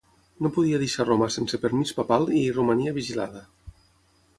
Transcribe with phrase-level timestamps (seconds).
[0.45, 3.49] No podia deixar Roma sense permís papal i hi romania vigilada.